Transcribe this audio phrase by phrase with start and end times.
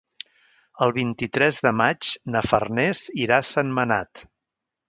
[0.85, 4.29] El vint-i-tres de maig na Farners irà a Sentmenat.